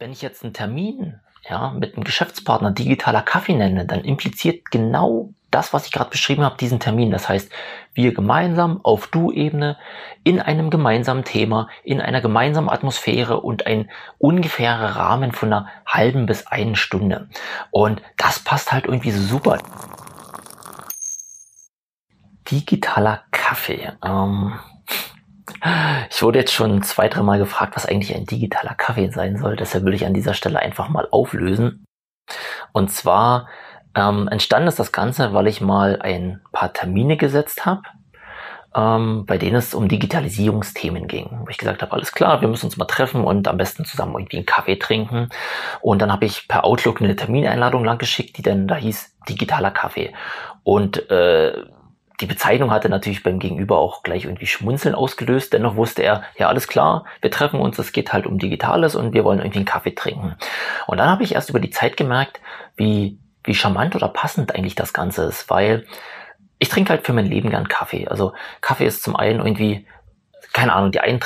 Wenn 0.00 0.12
ich 0.12 0.22
jetzt 0.22 0.42
einen 0.42 0.54
Termin 0.54 1.20
ja, 1.46 1.72
mit 1.72 1.94
einem 1.94 2.04
Geschäftspartner 2.04 2.70
digitaler 2.70 3.20
Kaffee 3.20 3.52
nenne, 3.52 3.84
dann 3.84 4.00
impliziert 4.00 4.70
genau 4.70 5.34
das, 5.50 5.74
was 5.74 5.84
ich 5.84 5.92
gerade 5.92 6.08
beschrieben 6.08 6.42
habe, 6.42 6.56
diesen 6.56 6.80
Termin. 6.80 7.10
Das 7.10 7.28
heißt, 7.28 7.52
wir 7.92 8.14
gemeinsam 8.14 8.82
auf 8.82 9.08
Du-Ebene 9.08 9.76
in 10.24 10.40
einem 10.40 10.70
gemeinsamen 10.70 11.24
Thema, 11.24 11.68
in 11.84 12.00
einer 12.00 12.22
gemeinsamen 12.22 12.70
Atmosphäre 12.70 13.42
und 13.42 13.66
ein 13.66 13.90
ungefährer 14.16 14.96
Rahmen 14.96 15.32
von 15.32 15.52
einer 15.52 15.68
halben 15.84 16.24
bis 16.24 16.46
einen 16.46 16.76
Stunde. 16.76 17.28
Und 17.70 18.00
das 18.16 18.38
passt 18.38 18.72
halt 18.72 18.86
irgendwie 18.86 19.10
so 19.10 19.20
super. 19.20 19.58
Digitaler 22.50 23.24
Kaffee. 23.32 23.92
Ähm, 24.02 24.54
ich 26.10 26.22
wurde 26.22 26.38
jetzt 26.38 26.52
schon 26.52 26.82
zwei, 26.82 27.08
dreimal 27.08 27.38
gefragt, 27.38 27.76
was 27.76 27.86
eigentlich 27.86 28.14
ein 28.14 28.26
digitaler 28.26 28.74
Kaffee 28.74 29.10
sein 29.10 29.36
soll. 29.36 29.56
Deshalb 29.56 29.84
will 29.84 29.94
ich 29.94 30.06
an 30.06 30.14
dieser 30.14 30.34
Stelle 30.34 30.58
einfach 30.58 30.88
mal 30.88 31.08
auflösen. 31.10 31.84
Und 32.72 32.90
zwar 32.90 33.48
ähm, 33.94 34.28
entstanden 34.28 34.68
ist 34.68 34.78
das 34.78 34.92
Ganze, 34.92 35.34
weil 35.34 35.46
ich 35.46 35.60
mal 35.60 36.00
ein 36.00 36.40
paar 36.52 36.72
Termine 36.72 37.16
gesetzt 37.16 37.66
habe, 37.66 37.82
ähm, 38.74 39.24
bei 39.26 39.36
denen 39.36 39.56
es 39.56 39.74
um 39.74 39.88
Digitalisierungsthemen 39.88 41.08
ging. 41.08 41.40
Wo 41.44 41.48
ich 41.48 41.58
gesagt 41.58 41.82
habe, 41.82 41.92
alles 41.92 42.12
klar, 42.12 42.40
wir 42.40 42.48
müssen 42.48 42.66
uns 42.66 42.76
mal 42.76 42.84
treffen 42.84 43.24
und 43.24 43.48
am 43.48 43.56
besten 43.56 43.84
zusammen 43.84 44.14
irgendwie 44.14 44.38
einen 44.38 44.46
Kaffee 44.46 44.76
trinken. 44.76 45.28
Und 45.80 46.00
dann 46.00 46.12
habe 46.12 46.24
ich 46.24 46.46
per 46.46 46.64
Outlook 46.64 47.02
eine 47.02 47.16
Termineinladung 47.16 47.84
lang 47.84 47.98
geschickt, 47.98 48.38
die 48.38 48.42
dann 48.42 48.68
da 48.68 48.76
hieß 48.76 49.16
digitaler 49.28 49.72
Kaffee. 49.72 50.14
Und 50.62 51.10
äh, 51.10 51.64
die 52.20 52.26
Bezeichnung 52.26 52.70
hatte 52.70 52.88
natürlich 52.88 53.22
beim 53.22 53.38
Gegenüber 53.38 53.78
auch 53.78 54.02
gleich 54.02 54.24
irgendwie 54.24 54.46
Schmunzeln 54.46 54.94
ausgelöst. 54.94 55.52
Dennoch 55.52 55.76
wusste 55.76 56.02
er, 56.02 56.22
ja, 56.38 56.48
alles 56.48 56.68
klar, 56.68 57.04
wir 57.22 57.30
treffen 57.30 57.60
uns, 57.60 57.78
es 57.78 57.92
geht 57.92 58.12
halt 58.12 58.26
um 58.26 58.38
Digitales 58.38 58.94
und 58.94 59.14
wir 59.14 59.24
wollen 59.24 59.38
irgendwie 59.38 59.58
einen 59.58 59.66
Kaffee 59.66 59.94
trinken. 59.94 60.36
Und 60.86 60.98
dann 60.98 61.08
habe 61.08 61.22
ich 61.22 61.34
erst 61.34 61.50
über 61.50 61.60
die 61.60 61.70
Zeit 61.70 61.96
gemerkt, 61.96 62.40
wie, 62.76 63.18
wie 63.44 63.54
charmant 63.54 63.96
oder 63.96 64.08
passend 64.08 64.54
eigentlich 64.54 64.74
das 64.74 64.92
Ganze 64.92 65.24
ist, 65.24 65.48
weil 65.48 65.86
ich 66.58 66.68
trinke 66.68 66.90
halt 66.90 67.06
für 67.06 67.14
mein 67.14 67.26
Leben 67.26 67.50
gern 67.50 67.68
Kaffee. 67.68 68.06
Also 68.06 68.34
Kaffee 68.60 68.86
ist 68.86 69.02
zum 69.02 69.16
einen 69.16 69.40
irgendwie, 69.40 69.86
keine 70.52 70.74
Ahnung, 70.74 70.92
die 70.92 71.00
einen 71.00 71.20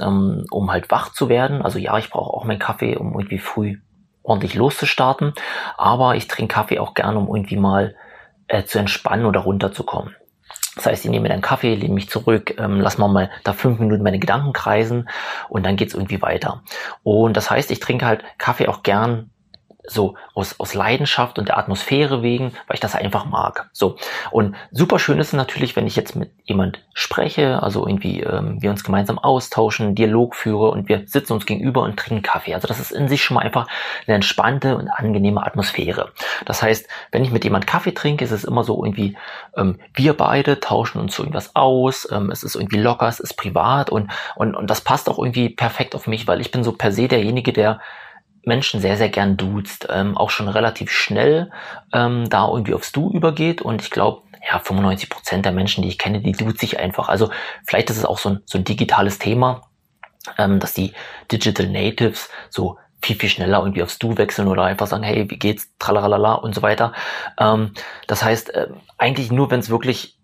ähm, 0.00 0.46
um 0.50 0.72
halt 0.72 0.90
wach 0.90 1.12
zu 1.12 1.28
werden. 1.28 1.60
Also 1.60 1.78
ja, 1.78 1.98
ich 1.98 2.08
brauche 2.08 2.32
auch 2.32 2.44
meinen 2.44 2.58
Kaffee, 2.58 2.96
um 2.96 3.12
irgendwie 3.12 3.38
früh 3.38 3.76
ordentlich 4.22 4.54
loszustarten. 4.54 5.34
Aber 5.76 6.16
ich 6.16 6.26
trinke 6.26 6.54
Kaffee 6.54 6.78
auch 6.78 6.94
gern, 6.94 7.18
um 7.18 7.28
irgendwie 7.28 7.56
mal 7.56 7.96
äh, 8.46 8.64
zu 8.64 8.78
entspannen 8.78 9.26
oder 9.26 9.40
runterzukommen. 9.40 10.16
Das 10.78 10.86
heißt, 10.86 11.04
ich 11.04 11.10
nehme 11.10 11.24
mir 11.24 11.28
dann 11.30 11.40
Kaffee, 11.40 11.74
lehne 11.74 11.92
mich 11.94 12.08
zurück, 12.08 12.54
ähm, 12.56 12.80
lass 12.80 12.98
mal, 12.98 13.08
mal 13.08 13.30
da 13.42 13.52
fünf 13.52 13.80
Minuten 13.80 14.04
meine 14.04 14.20
Gedanken 14.20 14.52
kreisen 14.52 15.08
und 15.48 15.66
dann 15.66 15.74
geht's 15.74 15.92
irgendwie 15.92 16.22
weiter. 16.22 16.62
Und 17.02 17.36
das 17.36 17.50
heißt, 17.50 17.72
ich 17.72 17.80
trinke 17.80 18.06
halt 18.06 18.22
Kaffee 18.38 18.68
auch 18.68 18.84
gern 18.84 19.30
so 19.88 20.14
aus, 20.34 20.58
aus 20.60 20.74
Leidenschaft 20.74 21.38
und 21.38 21.48
der 21.48 21.58
Atmosphäre 21.58 22.22
wegen, 22.22 22.52
weil 22.66 22.74
ich 22.74 22.80
das 22.80 22.94
einfach 22.94 23.24
mag. 23.24 23.68
So. 23.72 23.96
Und 24.30 24.54
super 24.70 24.98
schön 24.98 25.18
ist 25.18 25.28
es 25.28 25.32
natürlich, 25.32 25.76
wenn 25.76 25.86
ich 25.86 25.96
jetzt 25.96 26.14
mit 26.14 26.30
jemand 26.44 26.80
spreche, 26.92 27.62
also 27.62 27.86
irgendwie 27.86 28.20
ähm, 28.20 28.60
wir 28.60 28.70
uns 28.70 28.84
gemeinsam 28.84 29.18
austauschen, 29.18 29.94
Dialog 29.94 30.34
führe 30.34 30.70
und 30.70 30.88
wir 30.88 31.02
sitzen 31.06 31.32
uns 31.32 31.46
gegenüber 31.46 31.82
und 31.82 31.98
trinken 31.98 32.22
Kaffee. 32.22 32.54
Also 32.54 32.68
das 32.68 32.80
ist 32.80 32.92
in 32.92 33.08
sich 33.08 33.22
schon 33.22 33.34
mal 33.34 33.42
einfach 33.42 33.66
eine 34.06 34.16
entspannte 34.16 34.76
und 34.76 34.88
angenehme 34.88 35.44
Atmosphäre. 35.44 36.12
Das 36.44 36.62
heißt, 36.62 36.88
wenn 37.10 37.24
ich 37.24 37.30
mit 37.30 37.44
jemand 37.44 37.66
Kaffee 37.66 37.92
trinke, 37.92 38.24
ist 38.24 38.30
es 38.30 38.44
immer 38.44 38.64
so 38.64 38.84
irgendwie, 38.84 39.16
ähm, 39.56 39.78
wir 39.94 40.14
beide 40.14 40.60
tauschen 40.60 41.00
uns 41.00 41.14
so 41.14 41.22
irgendwas 41.22 41.56
aus, 41.56 42.08
ähm, 42.10 42.30
es 42.30 42.42
ist 42.42 42.54
irgendwie 42.54 42.80
locker, 42.80 43.08
es 43.08 43.20
ist 43.20 43.36
privat 43.36 43.90
und, 43.90 44.10
und, 44.36 44.54
und 44.54 44.68
das 44.68 44.80
passt 44.80 45.08
auch 45.08 45.18
irgendwie 45.18 45.48
perfekt 45.48 45.94
auf 45.94 46.06
mich, 46.06 46.26
weil 46.26 46.40
ich 46.40 46.50
bin 46.50 46.64
so 46.64 46.72
per 46.72 46.92
se 46.92 47.08
derjenige, 47.08 47.52
der 47.52 47.80
Menschen 48.44 48.80
sehr, 48.80 48.96
sehr 48.96 49.08
gern 49.08 49.36
duzt, 49.36 49.88
ähm, 49.90 50.16
auch 50.16 50.30
schon 50.30 50.48
relativ 50.48 50.90
schnell 50.90 51.50
ähm, 51.92 52.28
da 52.30 52.48
irgendwie 52.48 52.74
aufs 52.74 52.92
Du 52.92 53.10
übergeht 53.10 53.62
und 53.62 53.82
ich 53.82 53.90
glaube, 53.90 54.22
ja, 54.48 54.58
95 54.58 55.10
Prozent 55.10 55.44
der 55.44 55.52
Menschen, 55.52 55.82
die 55.82 55.88
ich 55.88 55.98
kenne, 55.98 56.20
die 56.20 56.32
duzt 56.32 56.60
sich 56.60 56.78
einfach. 56.78 57.08
Also 57.08 57.30
vielleicht 57.66 57.90
ist 57.90 57.98
es 57.98 58.04
auch 58.04 58.18
so 58.18 58.30
ein, 58.30 58.42
so 58.46 58.58
ein 58.58 58.64
digitales 58.64 59.18
Thema, 59.18 59.62
ähm, 60.38 60.60
dass 60.60 60.74
die 60.74 60.92
Digital 61.30 61.66
Natives 61.66 62.30
so 62.48 62.78
viel, 63.02 63.16
viel 63.16 63.28
schneller 63.28 63.58
irgendwie 63.58 63.82
aufs 63.82 63.98
Du 63.98 64.16
wechseln 64.16 64.48
oder 64.48 64.64
einfach 64.64 64.86
sagen, 64.86 65.02
hey, 65.02 65.28
wie 65.30 65.38
geht's, 65.38 65.70
tralalala 65.78 66.34
und 66.34 66.54
so 66.54 66.62
weiter. 66.62 66.92
Ähm, 67.38 67.72
das 68.06 68.22
heißt, 68.22 68.54
äh, 68.54 68.68
eigentlich 68.96 69.30
nur, 69.30 69.50
wenn 69.50 69.60
es 69.60 69.70
wirklich 69.70 70.18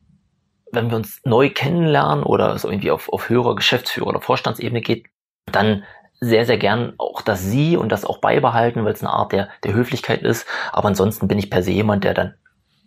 wenn 0.75 0.91
wir 0.91 0.97
uns 0.97 1.21
neu 1.25 1.51
kennenlernen 1.51 2.25
oder 2.25 2.59
so 2.59 2.69
irgendwie 2.69 2.91
auf, 2.91 3.09
auf 3.13 3.29
höherer 3.29 3.55
Geschäftsführer- 3.55 4.09
oder 4.09 4.21
Vorstandsebene 4.21 4.81
geht, 4.81 5.07
dann 5.47 5.85
sehr, 6.21 6.47
sehr 6.47 6.59
gern 6.59 6.95
auch 6.99 7.23
das 7.23 7.43
Sie 7.43 7.77
und 7.77 7.91
das 7.91 8.05
auch 8.05 8.19
beibehalten, 8.19 8.85
weil 8.85 8.93
es 8.93 9.03
eine 9.03 9.13
Art 9.13 9.33
der, 9.33 9.49
der 9.63 9.75
Höflichkeit 9.75 10.23
ist. 10.23 10.47
Aber 10.73 10.89
ansonsten 10.89 11.29
bin 11.29 11.39
ich 11.39 11.51
per 11.51 11.63
se 11.63 11.71
jemand, 11.71 12.05
der 12.05 12.15
dann 12.15 12.35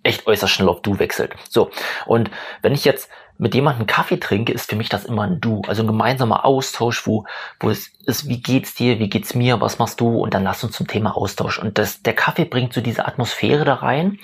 echt 0.04 0.26
äußerst 0.26 0.54
schnell 0.54 0.70
auf 0.70 0.82
Du 0.82 1.00
wechselt. 1.00 1.36
So. 1.50 1.70
Und 2.06 2.32
wenn 2.62 2.74
ich 2.74 2.86
jetzt 2.86 3.10
mit 3.38 3.54
jemandem 3.56 3.88
Kaffee 3.88 4.18
trinke, 4.18 4.52
ist 4.52 4.70
für 4.70 4.76
mich 4.76 4.90
das 4.90 5.06
immer 5.06 5.24
ein 5.24 5.40
Du. 5.40 5.62
Also 5.68 5.84
ein 5.84 5.88
gemeinsamer 5.88 6.46
Austausch, 6.46 7.06
wo, 7.06 7.26
wo 7.60 7.70
es 7.70 7.92
ist, 8.06 8.28
wie 8.28 8.42
geht's 8.42 8.74
dir, 8.74 9.00
wie 9.00 9.10
geht's 9.10 9.36
mir, 9.36 9.60
was 9.60 9.80
machst 9.80 10.00
du? 10.00 10.18
Und 10.18 10.34
dann 10.34 10.44
lass 10.44 10.64
uns 10.64 10.76
zum 10.76 10.88
Thema 10.88 11.16
Austausch. 11.16 11.60
Und 11.60 11.78
das, 11.78 12.02
der 12.02 12.14
Kaffee 12.14 12.46
bringt 12.46 12.74
so 12.74 12.82
diese 12.82 13.06
Atmosphäre 13.06 13.66
da 13.66 13.76
rein. 13.76 14.20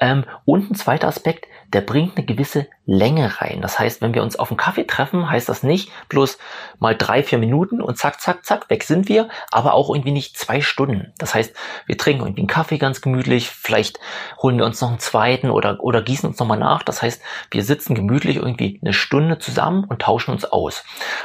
Ähm, 0.00 0.24
und 0.44 0.70
ein 0.70 0.74
zweiter 0.74 1.08
Aspekt, 1.08 1.46
der 1.72 1.82
bringt 1.82 2.16
eine 2.16 2.26
gewisse 2.26 2.66
Länge 2.86 3.40
rein. 3.40 3.60
Das 3.60 3.78
heißt, 3.78 4.00
wenn 4.00 4.14
wir 4.14 4.22
uns 4.22 4.36
auf 4.36 4.50
einen 4.50 4.56
Kaffee 4.56 4.86
treffen, 4.86 5.30
heißt 5.30 5.48
das 5.48 5.62
nicht 5.62 5.92
bloß 6.08 6.38
mal 6.78 6.96
drei, 6.96 7.22
vier 7.22 7.38
Minuten 7.38 7.82
und 7.82 7.98
zack, 7.98 8.20
zack, 8.20 8.44
zack, 8.44 8.70
weg 8.70 8.82
sind 8.82 9.08
wir, 9.08 9.28
aber 9.52 9.74
auch 9.74 9.90
irgendwie 9.90 10.10
nicht 10.10 10.38
zwei 10.38 10.62
Stunden. 10.62 11.12
Das 11.18 11.34
heißt, 11.34 11.54
wir 11.86 11.98
trinken 11.98 12.22
irgendwie 12.22 12.40
einen 12.40 12.48
Kaffee 12.48 12.78
ganz 12.78 13.02
gemütlich, 13.02 13.50
vielleicht 13.50 14.00
holen 14.40 14.56
wir 14.56 14.64
uns 14.64 14.80
noch 14.80 14.88
einen 14.88 15.00
zweiten 15.00 15.50
oder, 15.50 15.78
oder 15.80 16.00
gießen 16.00 16.28
uns 16.28 16.38
nochmal 16.38 16.58
nach. 16.58 16.82
Das 16.82 17.02
heißt, 17.02 17.22
wir 17.50 17.62
sitzen 17.62 17.94
gemütlich 17.94 18.36
irgendwie 18.36 18.57
eine 18.60 18.92
Stunde 18.92 19.38
zusammen 19.38 19.84
und 19.84 20.02
tauschen 20.02 20.32
uns 20.32 20.44
aus. 20.44 20.84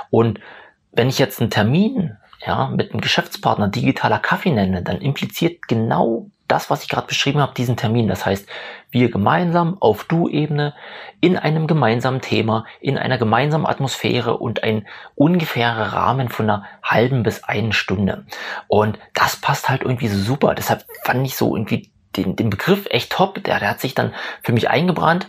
Und 0.09 0.39
wenn 0.91 1.09
ich 1.09 1.19
jetzt 1.19 1.41
einen 1.41 1.49
Termin 1.49 2.17
ja, 2.45 2.67
mit 2.67 2.91
einem 2.91 3.01
Geschäftspartner 3.01 3.67
digitaler 3.69 4.19
Kaffee 4.19 4.51
nenne, 4.51 4.81
dann 4.81 4.99
impliziert 4.99 5.67
genau 5.67 6.27
das, 6.47 6.69
was 6.69 6.83
ich 6.83 6.89
gerade 6.89 7.07
beschrieben 7.07 7.39
habe, 7.39 7.53
diesen 7.53 7.77
Termin. 7.77 8.07
Das 8.07 8.25
heißt, 8.25 8.47
wir 8.91 9.09
gemeinsam 9.09 9.77
auf 9.81 10.03
Du-Ebene 10.03 10.73
in 11.21 11.37
einem 11.37 11.67
gemeinsamen 11.67 12.21
Thema, 12.21 12.65
in 12.81 12.97
einer 12.97 13.17
gemeinsamen 13.17 13.65
Atmosphäre 13.65 14.37
und 14.37 14.63
ein 14.63 14.85
ungefährer 15.15 15.93
Rahmen 15.93 16.29
von 16.29 16.49
einer 16.49 16.65
halben 16.83 17.23
bis 17.23 17.43
einen 17.43 17.71
Stunde. 17.71 18.25
Und 18.67 18.99
das 19.13 19.37
passt 19.37 19.69
halt 19.69 19.83
irgendwie 19.83 20.09
so 20.09 20.19
super. 20.19 20.53
Deshalb 20.53 20.85
fand 21.03 21.25
ich 21.25 21.35
so 21.35 21.55
irgendwie 21.55 21.91
den, 22.15 22.35
den 22.35 22.49
Begriff 22.49 22.85
echt 22.89 23.11
top. 23.11 23.43
Der, 23.43 23.59
der 23.59 23.69
hat 23.69 23.79
sich 23.79 23.95
dann 23.95 24.13
für 24.41 24.51
mich 24.51 24.69
eingebrannt. 24.69 25.27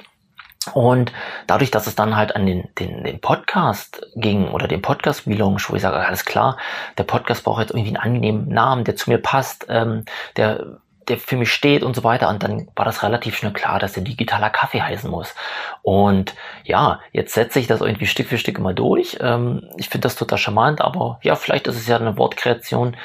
Und 0.73 1.13
dadurch, 1.47 1.71
dass 1.71 1.87
es 1.87 1.95
dann 1.95 2.17
halt 2.17 2.35
an 2.35 2.47
den, 2.47 2.69
den, 2.79 3.05
den 3.05 3.21
Podcast 3.21 4.07
ging 4.17 4.49
oder 4.49 4.67
den 4.67 4.83
Podcast 4.83 5.27
Relaunch, 5.27 5.69
wo 5.69 5.77
ich 5.77 5.83
sage, 5.83 5.97
alles 5.97 6.25
klar, 6.25 6.57
der 6.97 7.05
Podcast 7.05 7.45
braucht 7.45 7.61
jetzt 7.61 7.71
irgendwie 7.71 7.89
einen 7.89 7.97
angenehmen 7.97 8.49
Namen, 8.49 8.85
der 8.85 8.97
zu 8.97 9.11
mir 9.11 9.19
passt, 9.19 9.67
ähm, 9.69 10.05
der 10.37 10.79
der 11.09 11.19
für 11.19 11.37
mich 11.37 11.53
steht 11.53 11.83
und 11.83 11.95
so 11.95 12.05
weiter. 12.05 12.29
Und 12.29 12.43
dann 12.43 12.69
war 12.77 12.85
das 12.85 13.03
relativ 13.03 13.37
schnell 13.37 13.53
klar, 13.53 13.79
dass 13.79 13.93
der 13.93 14.03
digitaler 14.03 14.51
Kaffee 14.51 14.81
heißen 14.81 15.11
muss. 15.11 15.35
Und 15.83 16.35
ja, 16.65 17.01
jetzt 17.13 17.35
setze 17.35 17.61
ich 17.61 17.67
das 17.67 17.81
irgendwie 17.81 18.07
Stück 18.07 18.29
für 18.29 18.39
Stück 18.39 18.59
immer 18.59 18.73
durch. 18.73 19.19
Ähm, 19.21 19.69
ich 19.77 19.89
finde 19.89 20.07
das 20.07 20.17
total 20.17 20.39
charmant, 20.39 20.81
aber 20.81 21.19
ja, 21.23 21.37
vielleicht 21.37 21.67
ist 21.67 21.77
es 21.77 21.87
ja 21.87 21.97
eine 21.97 22.17
Wortkreation, 22.17 22.97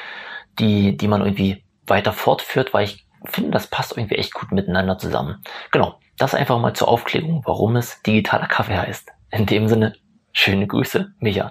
die, 0.58 0.96
die 0.96 1.08
man 1.08 1.20
irgendwie 1.20 1.62
weiter 1.86 2.12
fortführt, 2.12 2.72
weil 2.72 2.84
ich 2.84 3.06
finde, 3.24 3.50
das 3.50 3.66
passt 3.66 3.96
irgendwie 3.96 4.16
echt 4.16 4.34
gut 4.34 4.52
miteinander 4.52 4.98
zusammen. 4.98 5.42
Genau. 5.70 5.98
Das 6.18 6.34
einfach 6.34 6.58
mal 6.58 6.74
zur 6.74 6.88
Aufklärung, 6.88 7.42
warum 7.46 7.76
es 7.76 8.02
digitaler 8.02 8.46
Kaffee 8.46 8.76
heißt. 8.76 9.08
In 9.30 9.46
dem 9.46 9.68
Sinne, 9.68 9.94
schöne 10.32 10.66
Grüße, 10.66 11.14
Micha. 11.18 11.48